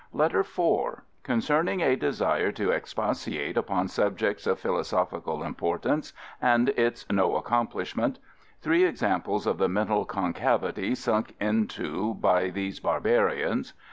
[0.13, 7.35] LETTER IV Concerning a desire to expatiate upon subjects of philosophical importance and its no
[7.35, 8.17] accomplishment.
[8.63, 13.73] Three examples of the mental concavity sunk into by these barbarians.